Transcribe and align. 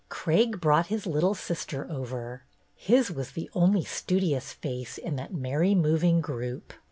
Craig 0.09 0.59
brought 0.59 0.87
his 0.87 1.05
little 1.05 1.35
sister 1.35 1.85
over; 1.87 2.41
his 2.73 3.11
was 3.11 3.33
the 3.33 3.51
only 3.53 3.83
studious 3.85 4.51
face 4.51 4.97
in 4.97 5.15
that 5.17 5.31
merry, 5.31 5.75
moving 5.75 6.21
group. 6.21 6.73